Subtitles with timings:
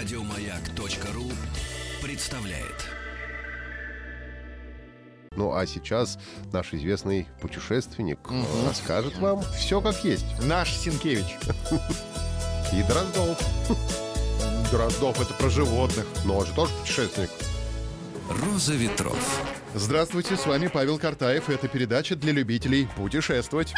[0.00, 1.30] Радиомаяк.ру
[2.02, 2.86] представляет.
[5.36, 6.18] Ну а сейчас
[6.54, 10.24] наш известный путешественник э, расскажет вам все как есть.
[10.42, 11.36] Наш Синкевич.
[12.72, 13.38] И Дроздов.
[14.70, 16.06] Дроздов, это про животных.
[16.24, 17.30] Но он же тоже путешественник.
[18.30, 19.42] Роза ветров.
[19.74, 23.74] Здравствуйте, с вами Павел Картаев, и это передача для любителей путешествовать.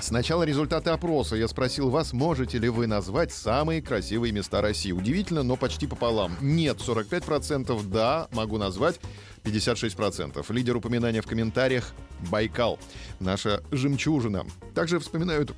[0.00, 1.34] Сначала результаты опроса.
[1.36, 4.92] Я спросил вас, можете ли вы назвать самые красивые места России.
[4.92, 6.36] Удивительно, но почти пополам.
[6.40, 9.00] Нет, 45%, да, могу назвать
[9.44, 10.44] 56%.
[10.52, 11.92] Лидер упоминания в комментариях–
[12.30, 12.78] Байкал.
[13.20, 14.46] Наша жемчужина.
[14.74, 15.52] Также вспоминают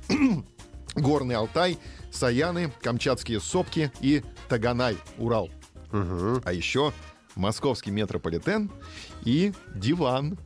[0.95, 1.77] Горный Алтай,
[2.11, 5.49] Саяны, Камчатские сопки и Таганай, Урал.
[5.91, 6.93] А еще
[7.35, 8.71] московский метрополитен
[9.23, 10.37] и диван.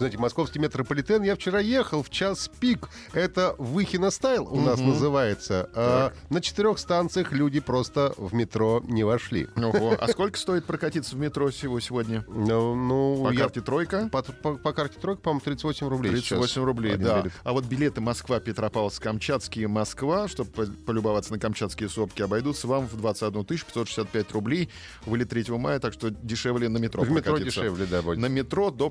[0.00, 2.88] Знаете, московский метрополитен, я вчера ехал в час пик.
[3.12, 5.68] Это Выхино стайл у нас называется.
[5.74, 9.46] А на четырех станциях люди просто в метро не вошли.
[9.56, 9.94] Ого.
[10.00, 12.24] А сколько стоит прокатиться в метро всего сегодня?
[12.28, 14.08] Ну, ну, По я- карте тройка?
[14.10, 16.56] По, по- по карте тройка, по-моему, 38 рублей 38 сейчас.
[16.56, 17.20] рублей, Один да.
[17.20, 17.34] билет.
[17.44, 22.86] А вот билеты Москва, Петропавловск, Камчатские, Москва, чтобы по- полюбоваться на камчатские сопки, обойдутся вам
[22.88, 24.70] в 21 565 рублей.
[25.04, 27.60] Вылет 3 мая, так что дешевле на метро В метро прокатиться.
[27.60, 28.16] дешевле, да, будет.
[28.18, 28.88] На метро до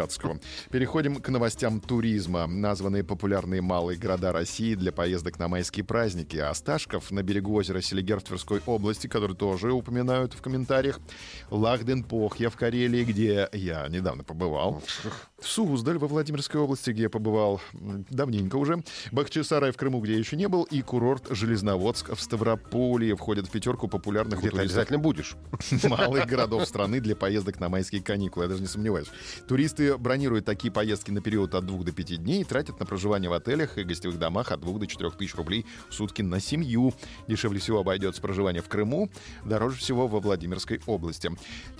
[0.00, 0.40] Петропавловска-Камчатского.
[0.70, 2.46] Переходим к новостям туризма.
[2.46, 6.36] Названные популярные малые города России для поездок на майские праздники.
[6.36, 11.00] Осташков на берегу озера Селигер в Тверской области, который тоже упоминают в комментариях.
[11.50, 14.82] Лахден-Похья в Карелии, где я недавно побывал.
[15.42, 18.82] Суздаль во Владимирской области, где я побывал давненько уже.
[19.12, 20.64] Бахчисарай в Крыму, где я еще не был.
[20.64, 25.36] И курорт Железноводск в Ставрополье входят в пятерку популярных у Где ты туристов обязательно будешь.
[25.88, 28.44] малых городов страны для поездок на майские каникулы.
[28.44, 29.08] Я даже не сомневаюсь.
[29.48, 33.30] Туристы бронируют такие поездки на период от двух до пяти дней и тратят на проживание
[33.30, 36.94] в отелях и гостевых домах от двух до четырех тысяч рублей в сутки на семью.
[37.28, 39.10] Дешевле всего обойдется проживание в Крыму,
[39.44, 41.30] дороже всего во Владимирской области.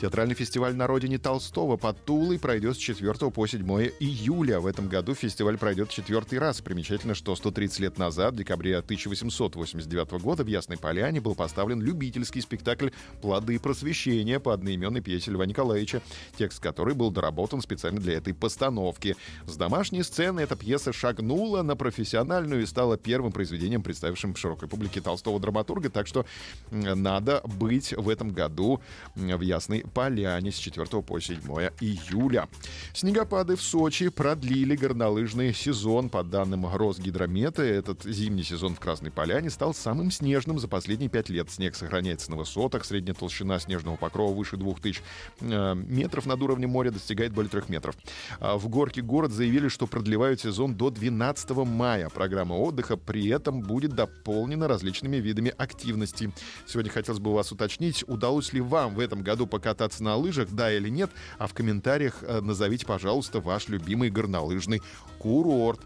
[0.01, 3.63] Театральный фестиваль на родине Толстого под Тулой пройдет с 4 по 7
[4.01, 4.61] июля.
[4.61, 6.61] В этом году фестиваль пройдет четвертый раз.
[6.61, 12.41] Примечательно, что 130 лет назад, в декабре 1889 года, в Ясной Поляне был поставлен любительский
[12.41, 16.03] спектакль «Плоды просвещения» по одноименной пьесе Льва Николаевича,
[16.37, 19.17] текст которой был доработан специально для этой постановки.
[19.47, 25.01] С домашней сцены эта пьеса шагнула на профессиональную и стала первым произведением, представившим широкой публике
[25.01, 26.27] толстого драматурга, так что
[26.71, 28.81] надо быть в этом году
[29.15, 31.39] в Ясной Поляне с 4 по 7
[31.81, 32.49] июля.
[32.95, 36.09] Снегопады в Сочи продлили горнолыжный сезон.
[36.09, 41.29] По данным Росгидромета, этот зимний сезон в Красной Поляне стал самым снежным за последние пять
[41.29, 41.51] лет.
[41.51, 42.85] Снег сохраняется на высотах.
[42.85, 45.03] Средняя толщина снежного покрова выше 2000
[45.41, 47.80] э, метров над уровнем моря достигает более 3 метров.
[48.41, 52.09] А В Горке город заявили, что продлевают сезон до 12 мая.
[52.09, 56.33] Программа отдыха при этом будет дополнена различными видами активности.
[56.67, 60.73] Сегодня хотелось бы вас уточнить, удалось ли вам в этом году покататься на лыжах, да
[60.73, 64.83] или нет, а в комментариях э, назовите, пожалуйста, ваш любимый горнолыжный
[65.19, 65.81] курорт.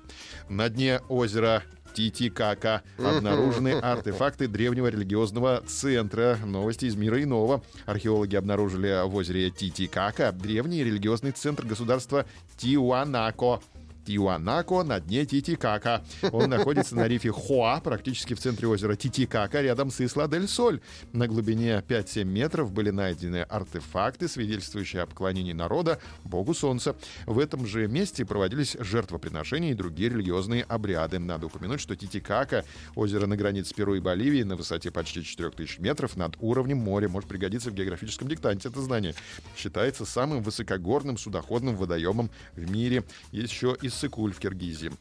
[0.49, 1.63] На дне озера
[1.95, 6.39] Титикака обнаружены артефакты древнего религиозного центра.
[6.45, 7.63] Новости из мира иного.
[7.87, 13.61] Археологи обнаружили в озере Титикака древний религиозный центр государства Тиуанако.
[14.05, 16.05] Тиуанако на дне Титикака.
[16.33, 20.81] Он находится на рифе Хуа, практически в центре озера Титикака, рядом с Исла-дель-Соль.
[21.13, 26.97] На глубине 5-7 метров были найдены артефакты, свидетельствующие о поклонении народа Богу Солнца.
[27.27, 31.19] В этом же месте проводились жертвоприношения и другие религиозные обряды.
[31.19, 32.65] Надо упомянуть, что Титикака,
[32.95, 37.29] озеро на границе Перу и Боливии, на высоте почти 4000 метров над уровнем моря, может
[37.29, 39.15] пригодиться в географическом диктанте это знание.
[39.57, 43.05] Считается самым высокогорным судоходным водоемом в мире.
[43.33, 44.93] Есть еще и Иссык-Куль в Киргизии.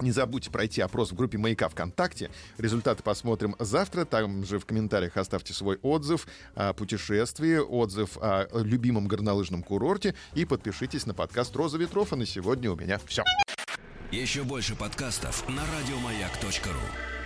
[0.00, 2.30] Не забудьте пройти опрос в группе «Маяка ВКонтакте».
[2.58, 4.04] Результаты посмотрим завтра.
[4.04, 6.26] Там же в комментариях оставьте свой отзыв
[6.56, 12.12] о путешествии, отзыв о любимом горнолыжном курорте и подпишитесь на подкаст «Роза ветров».
[12.12, 13.22] А на сегодня у меня все.
[14.10, 17.23] Еще больше подкастов на радиомаяк.ру.